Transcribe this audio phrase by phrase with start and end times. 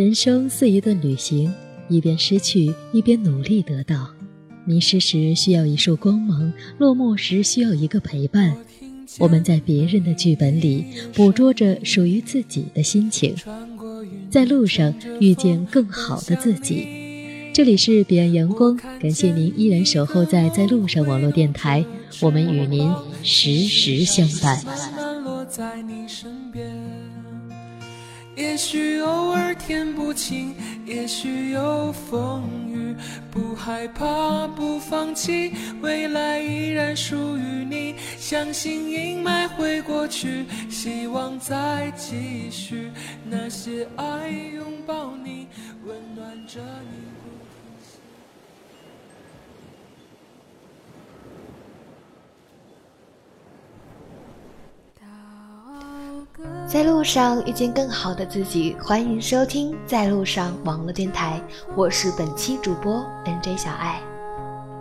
[0.00, 1.52] 人生似一段旅行，
[1.90, 4.10] 一边失去，一边努力得到。
[4.64, 8.56] 迷失时需要一束光芒，落寞时需要一个陪伴。
[9.18, 13.36] 我们在别人的剧本里捕捉着属于自己的心情，
[14.30, 17.52] 在路上遇见更好的自己。
[17.52, 21.84] 这里是彼岸阳光，感谢您依然守候在在路上网络电台，
[22.22, 22.90] 我们与您
[23.22, 24.64] 时时相伴。
[28.40, 30.54] 也许偶尔天不晴，
[30.86, 32.96] 也许有风雨，
[33.30, 37.94] 不害怕，不放弃，未来依然属于你。
[38.16, 42.90] 相信阴霾会过去，希望再继续。
[43.28, 45.46] 那些爱拥抱你，
[45.84, 47.19] 温暖着你。
[56.66, 61.40] 在路上遇见更好的自己，欢迎收听在路上网络电台，
[61.76, 64.00] 我是本期主播 NJ 小爱。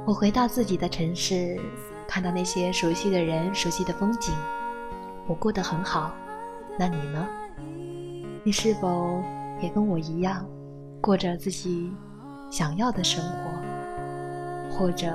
[0.06, 1.60] 我回到自己的城市，
[2.08, 4.34] 看到那些熟悉的人、熟悉的风景，
[5.28, 6.12] 我过得很好。
[6.78, 7.28] 那你呢？
[8.44, 9.22] 你是否
[9.60, 10.46] 也跟我一样，
[11.02, 11.92] 过着自己
[12.50, 14.78] 想要的生活？
[14.78, 15.12] 或者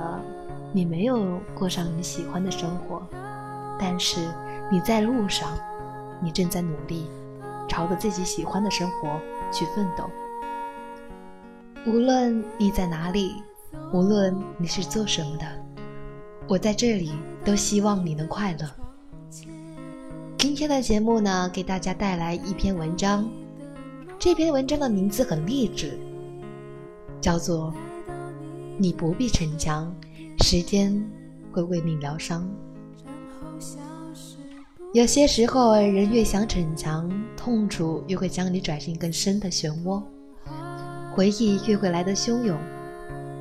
[0.73, 3.01] 你没有过上你喜欢的生活，
[3.79, 4.19] 但是
[4.69, 5.49] 你在路上？
[6.25, 7.05] 你正在努力，
[7.69, 10.09] 朝着自己喜欢的生活去奋斗。
[11.85, 13.35] 无论你在哪里，
[13.93, 15.45] 无论你是做什么的，
[16.47, 17.13] 我在这里
[17.45, 18.67] 都希望你能快乐。
[20.35, 23.29] 今天的节目呢，给大家带来一篇文章。
[24.17, 25.99] 这篇文章的名字很励志，
[27.21, 27.71] 叫做
[28.79, 29.93] “你不必逞强，
[30.39, 31.07] 时间
[31.51, 32.49] 会为你疗伤”。
[34.95, 40.01] 有些时候，人越想逞强，痛楚越会将你拽进更深的漩涡，
[41.13, 42.57] 回忆越会来得汹涌。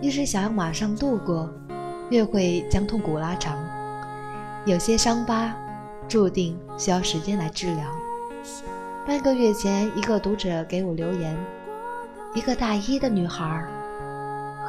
[0.03, 1.49] 越是想要马上度过，
[2.11, 3.57] 越会将痛苦拉长。
[4.67, 5.55] 有些伤疤，
[6.09, 7.85] 注定需要时间来治疗。
[9.07, 11.37] 半个月前，一个读者给我留言：
[12.35, 13.65] 一个大一的女孩，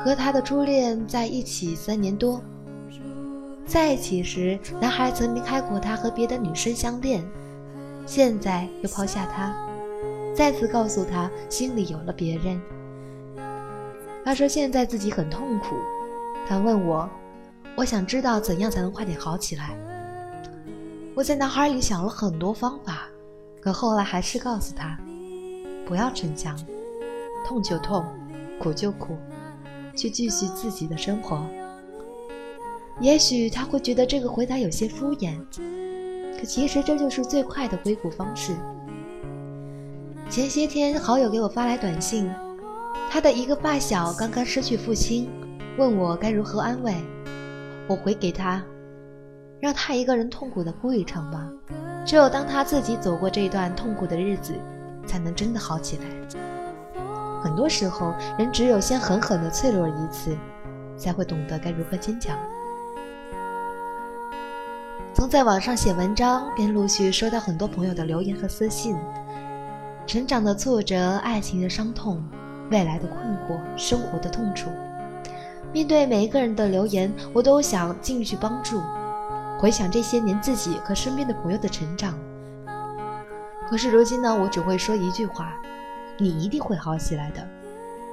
[0.04, 2.40] 和她的初恋在一起三年多。
[3.66, 7.24] 在一起时，男孩曾离开过她和别的女生相恋，
[8.06, 9.56] 现在又抛下她，
[10.36, 12.62] 再次告诉她心里有了别人。
[14.24, 15.76] 他说现在自己很痛苦，
[16.48, 17.08] 他问我，
[17.76, 19.76] 我想知道怎样才能快点好起来。
[21.14, 23.08] 我在脑海里想了很多方法，
[23.62, 24.98] 可后来还是告诉他，
[25.86, 26.58] 不要逞强，
[27.46, 28.04] 痛就痛，
[28.60, 29.16] 苦就苦，
[29.96, 31.46] 去继续自己的生活。
[33.02, 35.36] 也许他会觉得这个回答有些敷衍，
[36.40, 38.56] 可其实这就是最快的恢复方式。
[40.30, 42.32] 前些天，好友给我发来短信，
[43.12, 45.30] 他的一个发小刚刚失去父亲，
[45.78, 46.96] 问我该如何安慰。
[47.88, 48.64] 我回给他，
[49.60, 51.48] 让他一个人痛苦的哭一场吧。
[52.06, 54.54] 只有当他自己走过这段痛苦的日子，
[55.06, 56.04] 才能真的好起来。
[57.44, 60.36] 很多时候，人只有先狠狠的脆弱一次，
[60.98, 62.36] 才会懂得该如何坚强。
[65.16, 68.98] 从在网上写文章，便陆续收到很多朋友的留言和私信。
[70.06, 72.22] 成长的挫折，爱情的伤痛，
[72.70, 73.18] 未来的困
[73.48, 74.70] 惑，生活的痛楚。
[75.72, 78.82] 面对每一个人的留言，我都想尽力去帮助。
[79.58, 82.14] 回想这些年自己和身边的朋友的成长，
[83.70, 85.54] 可是如今呢，我只会说一句话：
[86.18, 87.42] 你一定会好起来的。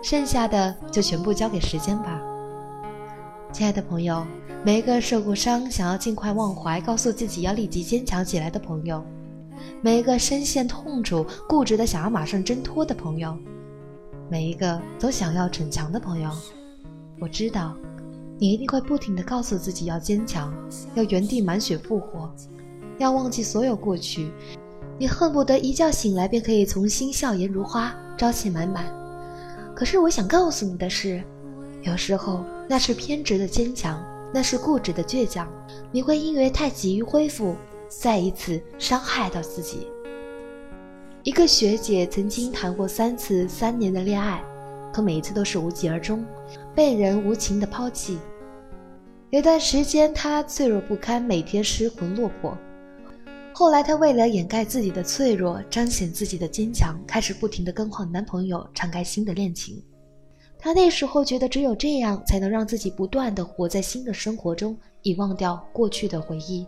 [0.03, 2.21] 剩下的就全部交给时间吧。
[3.53, 4.27] 亲爱的朋友，
[4.65, 9.05] 每一个受过伤、想要尽快忘怀、告诉自己要立即坚强起来的朋友，
[9.83, 13.37] 每一个深陷痛楚、固执的想要马上挣脱的朋友，
[14.31, 16.31] 每一个都想要逞强的朋友，
[17.21, 17.77] 我知道，
[18.38, 20.50] 你一定会不停的告诉自己要坚强，
[20.94, 22.35] 要原地满血复活，
[22.97, 24.32] 要忘记所有过去，
[24.99, 28.87] 你恨不得一觉醒来便可以重新笑颜如花、朝气满满。
[29.75, 31.23] 可是我想告诉你的是。
[31.85, 34.03] 有时候那是偏执的坚强，
[34.33, 35.47] 那是固执的倔强。
[35.91, 37.55] 你会因为太急于恢复，
[37.87, 39.89] 再一次伤害到自己。
[41.23, 44.43] 一个学姐曾经谈过三次三年的恋爱，
[44.91, 46.25] 可每一次都是无疾而终，
[46.75, 48.19] 被人无情的抛弃。
[49.29, 52.57] 有段时间她脆弱不堪，每天失魂落魄。
[53.53, 59.85] 后来她为了掩盖自己的脆弱，彰显自己的坚强，开始不停的更换男朋友，敞开新的恋情。
[60.64, 66.64] 他那时候觉得，只有这样才能让自己不断的活在新的生活中，以忘掉过去的回忆；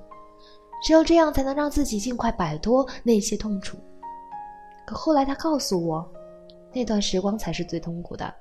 [0.85, 3.79] 只有这样才能让自己尽快摆脱那些痛楚。
[4.85, 6.13] 可后来他告诉我，
[6.73, 8.35] 那段时光才是最痛苦的。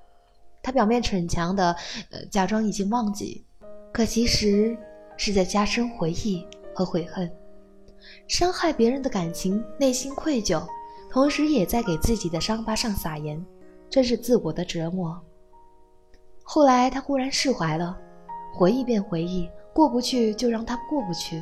[0.63, 1.75] 他表面逞强的，
[2.09, 3.45] 呃，假装已经忘记，
[3.91, 4.75] 可其实
[5.17, 7.31] 是在加深回忆和悔恨，
[8.27, 10.65] 伤害别人的感情，内心愧疚，
[11.11, 13.39] 同时也在给自己的伤疤上撒盐，
[13.87, 15.21] 这是自我的折磨。
[16.43, 17.97] 后来他忽然释怀了，
[18.53, 21.41] 回忆便回忆，过不去就让他过不去，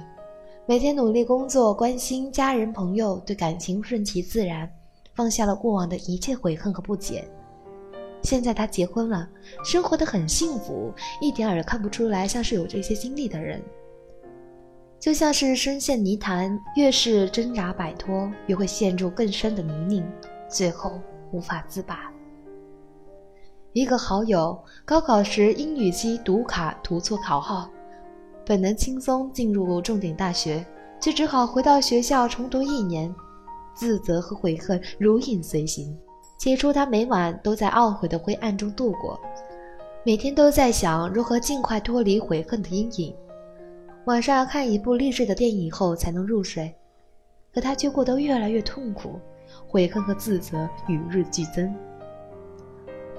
[0.66, 4.72] 每天努力工作，关心家人朋友，对感情顺其自然，
[5.16, 7.28] 放下了过往的一切悔恨和不解。
[8.22, 9.28] 现在他结婚了，
[9.66, 13.60] 生活的很幸福，一点儿也看不出来像是有这些经历的人。
[15.00, 20.06] 就像是深陷泥潭，越是挣扎摆脱，越会陷入更深的泥泞，
[20.48, 21.00] 最后
[21.32, 22.11] 无法自拔。
[23.74, 27.70] 一个好友高考时英语机读卡涂错考号，
[28.46, 30.66] 本能轻松进入重点大学，
[31.00, 33.14] 却只好回到学校重读一年，
[33.74, 35.98] 自责和悔恨如影随形。
[36.38, 39.18] 起初，他每晚都在懊悔的灰暗中度过，
[40.04, 43.16] 每天都在想如何尽快脱离悔恨的阴影。
[44.04, 46.76] 晚上要看一部励志的电影后才能入睡，
[47.54, 49.18] 可他却过得越来越痛苦，
[49.66, 51.74] 悔恨和自责与日俱增。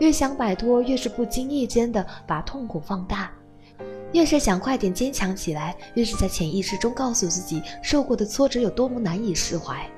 [0.03, 3.31] 越想摆脱，越是不经意间的把痛苦放大；
[4.13, 9.89] 越是想快点坚强起来，越是在潜意识中告诉自己受过的挫折有多么难以释怀。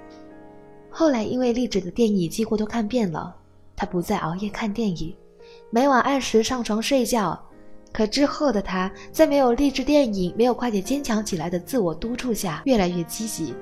[0.91, 3.35] 后来，因为励志的电影几乎都看遍了，
[3.75, 5.17] 他不再熬夜看电影，
[5.71, 7.43] 每晚按时上床睡觉。
[7.91, 13.55] 可之后的他，在没有励志电影、没有快点坚强起来的自我督促下，越来越积极。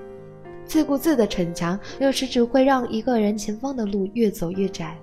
[0.66, 4.98] 自顾自的逞强，有时只会让一个人前方的路越走越窄，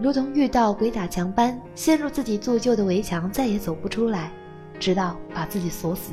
[0.00, 4.30] 如同遇到鬼打墙般，陷入自己铸就的围墙，再也走不出来，
[4.78, 6.12] 直到把自己锁死。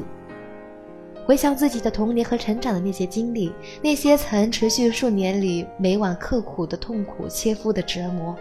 [1.26, 8.36] 回想自己的童年和成长的那些经历，那些曾持续数年里每晚刻苦的痛苦、切肤的折磨，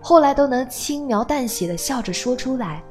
[0.00, 2.82] 后来都能轻描淡写的笑着说出来。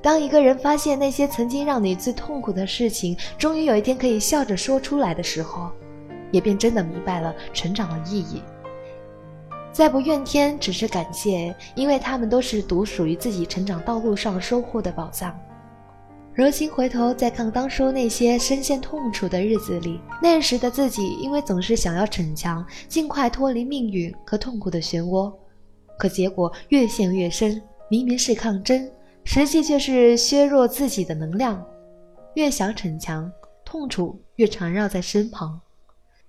[0.00, 5.70] 当一个人发现那些曾经让你最痛苦的事情，终于有一天可以笑着说出来的时候，
[6.32, 8.42] 也便真的明白了成长的意义。
[9.72, 15.34] 再不怨天，只是感谢，因为他们都是独属于自己成长道路上收获的宝藏。
[16.34, 25.32] 如今回头再看当初那些深陷痛楚的日子里，那时的自己因为总是想要逞强，尽快脱离命运和痛苦的漩涡，
[25.98, 27.60] 可结果越陷越深。
[27.88, 28.90] 明明是抗争，
[29.24, 31.62] 实际却是削弱自己的能量。
[32.34, 33.30] 越想逞强，
[33.64, 35.60] 痛楚越缠绕在身旁。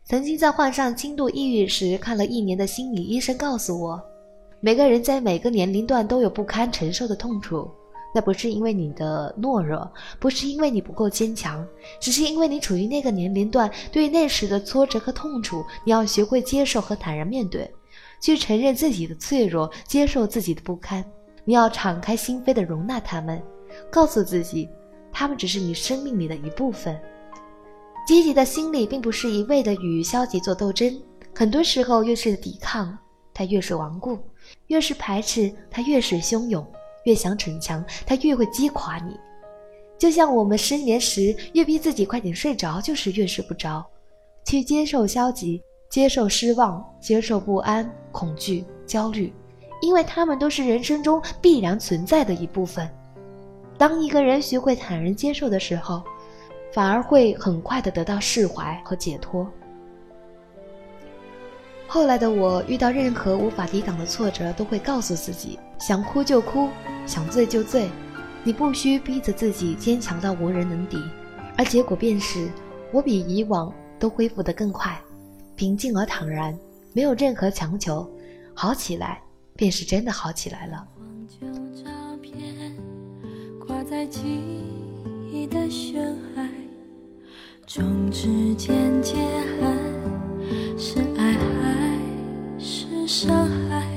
[0.05, 4.01] 曾经在患上轻度抑郁时，看了一年的心理医生告诉我，
[4.59, 7.71] 每个人在每个年龄段都有不堪承受的痛楚。
[8.13, 9.89] 那不是因为你的懦弱，
[10.19, 11.65] 不是因为你不够坚强，
[12.01, 17.73] 只是因为你处于那个年龄段，对于那时的挫折和痛楚，你要学会接受和坦然面对，
[18.21, 21.03] 去承认自己的脆弱，接受自己的不堪。
[21.45, 23.41] 你要敞开心扉的容纳他们，
[23.89, 24.69] 告诉自己，
[25.13, 27.00] 他们只是你生命里的一部分。
[28.05, 31.01] 积极的心理并不是一味的与消极做斗争，
[31.33, 32.97] 很多时候越是抵抗，
[33.33, 34.17] 它越是顽固；
[34.67, 36.65] 越是排斥，它越是汹涌。
[37.05, 39.19] 越想逞强，他越会击垮你。
[40.00, 43.86] 就像我们失眠时，越逼自己快点睡着，就是越睡不着。
[44.45, 49.33] 去接受消极，接受失望，接受不安、恐惧、焦虑，
[49.81, 52.89] 因为他们都是人生中必然存在的一部分。
[53.77, 56.01] 当一个人学会坦然接受的时候，
[56.74, 59.48] 反而会很快的得到释怀和解脱。
[61.88, 66.68] 后来的我遇到任何无法抵挡的挫折，都会告诉自己：想哭就哭，
[67.06, 67.88] 想醉就醉，
[68.44, 70.98] 你不需逼着自己坚强到无人能敌。
[71.56, 72.50] 而结果便是，
[72.92, 75.00] 我比以往都恢复得更快，
[75.56, 76.58] 平静而坦然，
[76.94, 78.10] 没有任何强求，
[78.56, 79.22] 好起来
[79.56, 80.88] 便是真的好起来了。
[83.68, 84.20] 挂在记
[85.32, 86.01] 忆的悬
[86.36, 86.50] 崖，
[87.65, 89.15] 中指间接，
[89.60, 89.77] 还，
[90.77, 91.98] 是爱还？
[92.60, 93.92] 是伤害，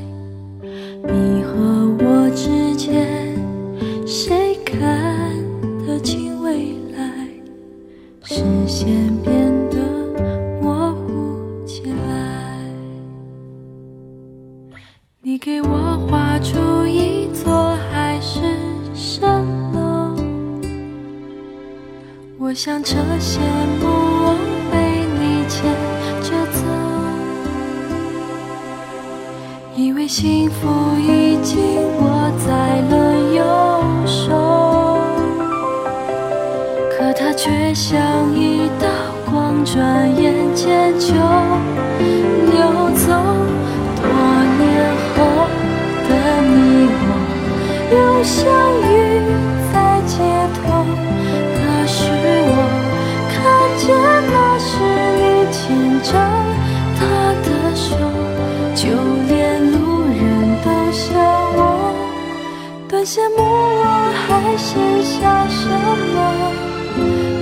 [64.56, 66.52] 写下什么？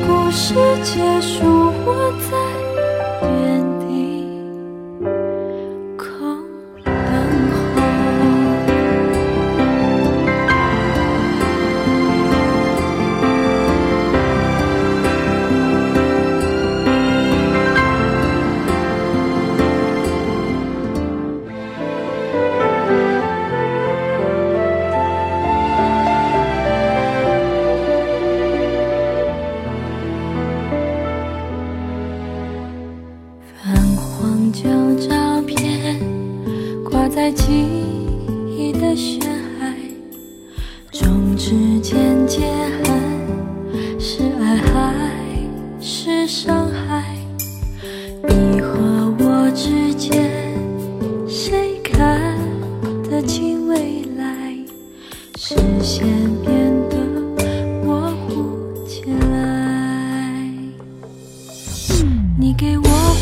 [0.06, 2.37] 故事结束，我在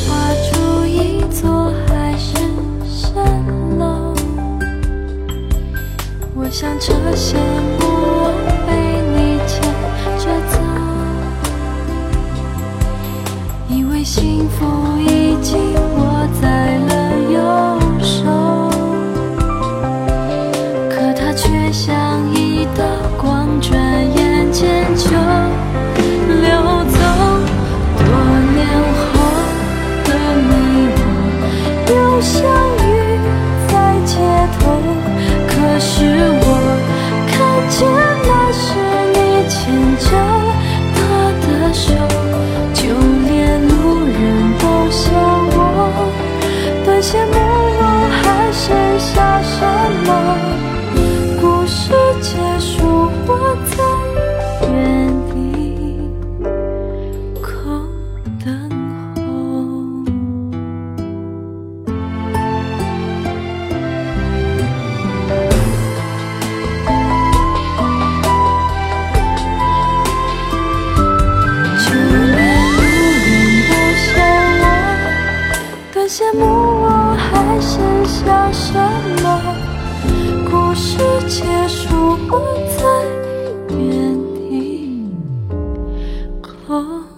[0.06, 0.08] 画
[0.42, 0.50] 出
[0.86, 2.36] 一座海市
[2.86, 3.14] 蜃
[3.78, 4.14] 楼，
[6.34, 7.38] 我想车线
[7.78, 8.30] 不我
[8.66, 8.70] 被
[9.12, 9.52] 你牵
[10.18, 10.54] 着走，
[13.68, 14.64] 以为幸福
[15.00, 16.44] 已经握在
[16.78, 16.91] 了。
[86.72, 87.11] 空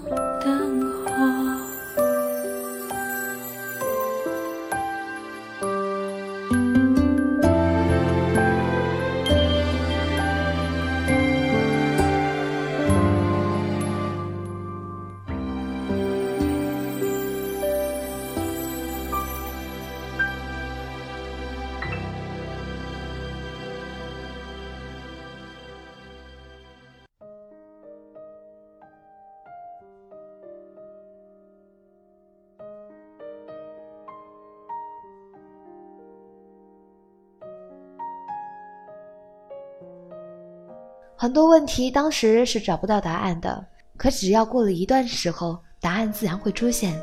[41.25, 43.67] 很多问题当时是找不到答案的，
[43.97, 47.03] 可只要过了一段时候，答案自然会出现。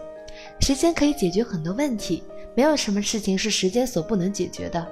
[0.60, 2.22] 时间可以解决很多问题，
[2.56, 4.88] 没有什么事情是时间所不能解决的。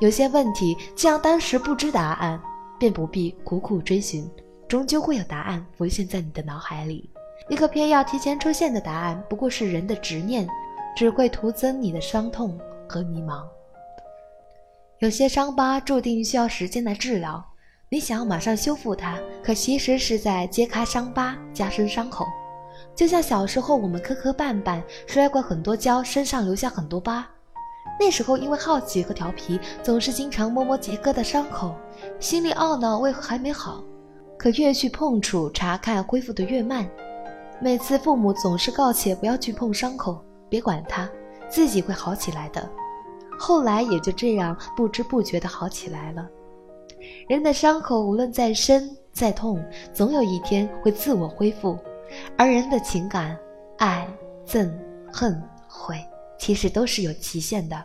[0.00, 2.40] 有些问题，既然当时不知答案，
[2.78, 4.26] 便不必苦苦追寻，
[4.66, 7.10] 终究会有答案浮现在你的脑海里。
[7.50, 10.48] 一个偏要提前出现的答案，不过是人的执念，
[10.96, 13.44] 只会徒增你的伤痛和迷茫。
[15.00, 17.44] 有些伤疤注定需要时间来治疗。
[17.94, 22.26] 你想要马上修复它，可其实是在揭开伤疤，加深伤口。
[22.92, 27.24] 就像小时候我们磕磕绊绊，摔过很多跤，身上留下很多疤。
[28.00, 31.72] 那时候因为好奇和调皮，总是经常摸摸杰哥的伤口，
[32.18, 33.84] 心里懊恼为何还没好。
[34.36, 36.84] 可越去碰触、查看，恢复的越慢。
[37.60, 41.08] 每次父母总是告诫不要去碰伤口，别管它，
[41.48, 42.68] 自己会好起来的。
[43.38, 46.28] 后来也就这样不知不觉的好起来了。
[47.28, 51.78] 人的伤口无论再深再痛，总有一天会自我恢复。
[52.36, 53.36] 而人的情感，
[53.78, 54.06] 爱、
[54.46, 54.70] 憎、
[55.12, 55.96] 恨、悔，
[56.38, 57.84] 其实都是有期限的。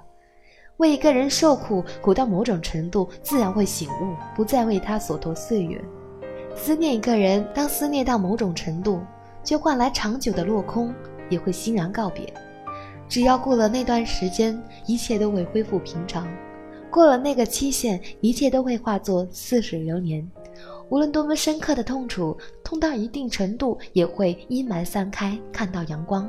[0.78, 5.82] 为一个人受苦，苦到某种程度，自然会醒悟，不再为他所拖岁月。
[6.56, 9.02] 思念一个人，当思念到某种程度，
[9.44, 10.94] 就换来长久的落空，
[11.30, 12.32] 也会欣然告别。
[13.08, 16.28] 只要过了那段时间，一切都会恢复平常。
[16.92, 20.28] 过了那个期限，一切都会化作似水流年。
[20.90, 26.28] 无论多么深刻的痛楚，痛到一定程度也会阴霾散开，看到阳光。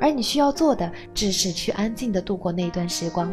[0.00, 3.30] 而你需要做的，只是去安静的度过那段时光。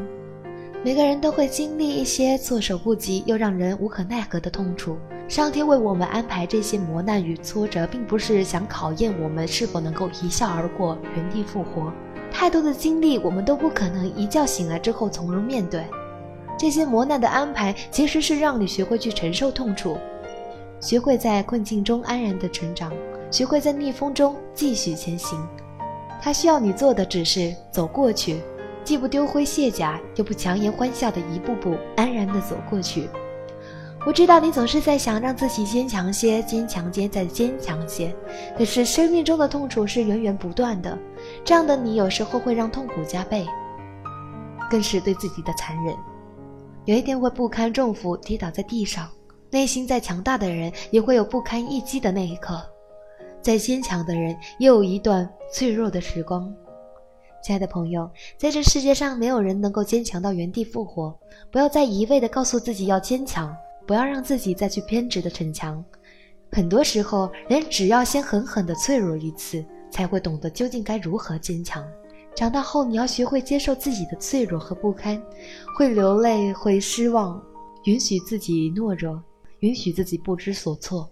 [0.84, 4.98] 每个人都会经历一些措手不及又让人无可奈何的痛楚。
[5.27, 11.91] 上天为我们安排这些磨难与挫折，并不是想考验我们是否能够一笑而过、原地复活。
[12.29, 15.84] 太多的经历，我们都不可能一觉醒来之后从容面对。
[16.57, 19.97] 这些磨难的安排，其实是让你学会去承受痛楚。
[20.79, 22.91] 学会在困境中安然的成长，
[23.31, 25.39] 学会在逆风中继续前行。
[26.21, 28.41] 他需要你做的只是走过去，
[28.83, 33.09] 既不丢盔卸甲，又不强颜欢笑的一步步安然的走过去。
[34.05, 38.15] 我知道你总是在想让自己坚强些，坚强些，再坚强些。
[38.55, 40.95] 可是生命中的痛楚是源源不断的，
[41.43, 43.45] 这样的你有时候会让痛苦加倍，
[44.69, 45.95] 更是对自己的残忍。
[46.86, 49.10] 有一天会不堪重负跌倒在地上。
[49.51, 52.56] 内心再强大的人，也会有不堪一击的那一刻；
[53.42, 56.54] 再坚强的人，也有一段脆弱的时光。
[57.42, 61.18] 亲爱的朋友，在这世界上，没有人能够坚强到原地复活。
[61.51, 63.56] 不要再一味的告诉自己要坚强，
[63.88, 65.84] 不要让自己再去偏执的逞强。
[66.51, 71.86] 很多时候，人只要先狠狠的脆弱一次，才会懂得究竟该如何坚强。
[72.36, 75.22] 长大后，你要学会接受自己的脆弱和不堪，
[75.77, 77.42] 会流泪，会失望，
[77.86, 79.22] 允许自己懦弱。
[79.62, 81.10] 允许自己不知所措，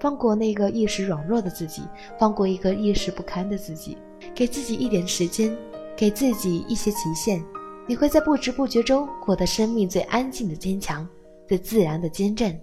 [0.00, 1.82] 放过那个一时软弱的自己，
[2.18, 3.96] 放过一个一时不堪的自己，
[4.34, 5.54] 给自己一点时间，
[5.94, 7.44] 给自己一些期限，
[7.86, 11.06] 你会在不知不觉中获得生命最安静的坚强，
[11.46, 12.58] 最自然的坚韧。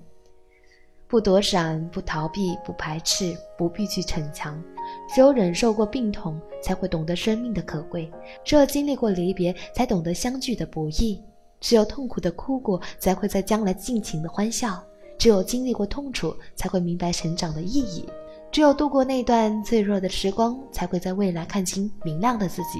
[1.07, 4.61] 不躲闪，不逃避，不排斥，不必去逞强。
[5.07, 8.09] 只有忍受过病痛，才会懂得生命的可贵；
[8.43, 11.21] 只有经历过离别，才懂得相聚的不易；
[11.59, 14.83] 只有痛苦的哭过，才会在将来尽情的欢笑。
[15.19, 18.05] 只有经历过痛楚，才会明白成长的意义；
[18.51, 22.79] 只有度过那段脆弱的时光，才会在未来看清明亮的自己。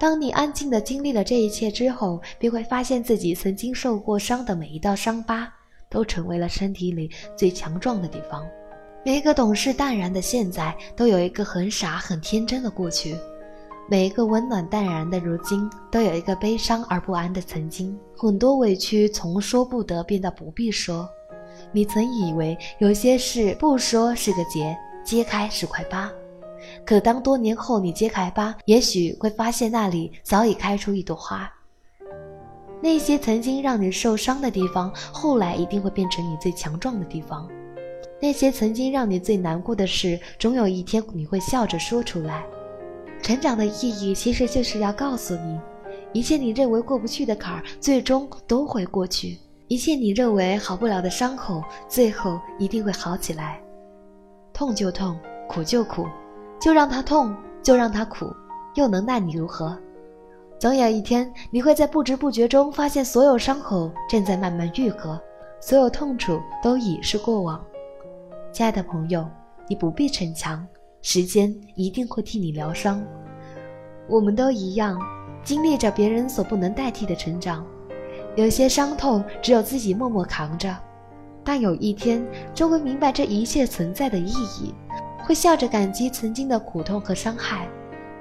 [0.00, 5.52] 当你安静地经历了这一切之后，便会发现自己曾经受过伤的每一道伤疤，
[5.88, 8.46] 都成为了身体里最强壮的地方。
[9.06, 13.14] 每一个懂事淡然的现在，都有一个很傻很天真的过去；
[13.88, 17.96] 每一个温暖淡然的如今，都有一个悲伤而不安的曾经。
[18.16, 21.08] 很多委屈从说不得变到不必说。
[21.70, 26.10] 你曾以为有些事不说是个结，揭开是块疤，
[26.84, 31.48] 可当多年后你揭开疤，也许会发现那里早已开出一朵花。
[32.82, 37.48] 那些曾经让你受伤的地方，后来一定会变成你最强壮的地方。
[38.20, 42.44] 那些曾经让你最难过的事，总有一天你会笑着说出来。
[43.22, 45.60] 成长的意义其实就是要告诉你，
[46.12, 49.38] 一切你认为过不去的坎儿，最终都会过去。
[49.68, 53.60] 一切你认为好不了的伤口，最后一定会好起来。
[54.52, 56.06] 痛就痛，苦就苦，
[56.60, 58.26] 就让它痛，就让它苦，
[58.76, 59.76] 又能奈你如何？
[60.58, 65.20] 总有一天，你会在不知不觉中发现，所有伤口正在慢慢愈合，
[65.60, 67.62] 所有痛楚都已是过往。
[68.56, 69.28] 亲爱的朋友，
[69.68, 70.66] 你不必逞强，
[71.02, 73.04] 时间一定会替你疗伤。
[74.08, 74.98] 我们都一样，
[75.44, 77.66] 经历着别人所不能代替的成长。
[78.34, 80.74] 有些伤痛只有自己默默扛着，
[81.44, 84.74] 但有一天终会明白这一切存在的意义，
[85.18, 87.68] 会笑着感激曾经的苦痛和伤害。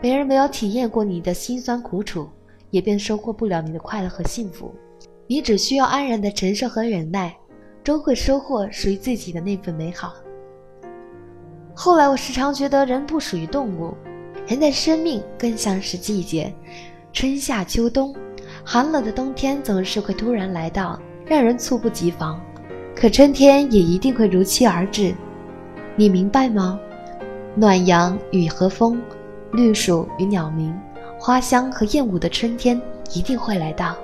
[0.02, 2.28] 别人没有体验过你的辛酸苦楚，
[2.71, 4.76] 也便收获不了你的快乐和幸福。
[5.28, 7.34] 你只需要安然的承受和忍耐，
[7.86, 10.13] 终会收获属于自己的那份美好。
[11.77, 13.93] 后来我时常觉得人不属于动物，
[14.47, 16.51] 人的生命更像是季节，
[17.11, 18.15] 春夏秋冬。
[18.63, 22.39] 寒冷的冬天总是会突然来到，让人猝不及防。
[22.95, 25.13] 可春天也一定会如期而至，
[25.97, 26.79] 你明白吗？
[27.55, 29.01] 暖阳与和风，
[29.51, 30.73] 绿树与鸟鸣，
[31.19, 32.81] 花香和燕舞的春天
[33.13, 33.97] 一定会来到。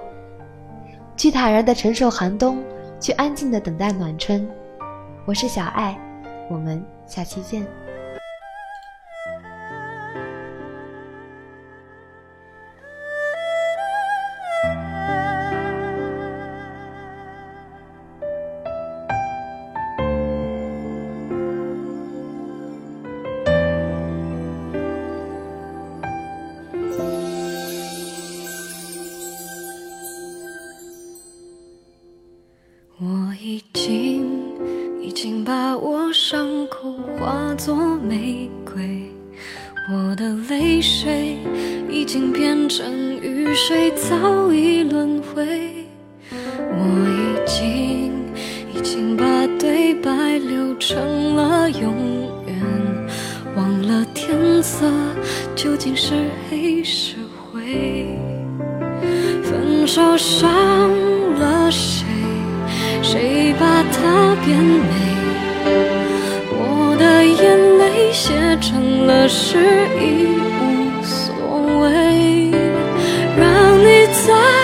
[1.15, 2.61] 去坦然地承受寒冬，
[2.99, 4.45] 去安静地等待暖春。
[5.25, 5.97] 我是小爱，
[6.49, 7.80] 我们下期见。
[54.13, 54.85] 天色
[55.55, 56.13] 究竟是
[56.49, 57.15] 黑是
[57.51, 58.17] 灰？
[59.43, 60.49] 分手伤
[61.39, 62.05] 了谁？
[63.01, 64.87] 谁把它变美？
[66.51, 69.57] 我的眼泪写成了诗，
[69.99, 71.33] 已无所
[71.81, 72.51] 谓，
[73.37, 74.60] 让你在。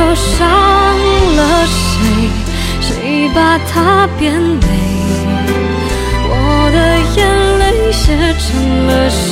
[0.00, 0.48] 受伤
[1.36, 2.30] 了谁
[2.80, 4.66] 谁把它变美？
[6.26, 6.34] 我
[6.72, 6.76] 的
[7.16, 7.18] 眼
[7.58, 8.46] 泪写成
[8.86, 9.26] 了诗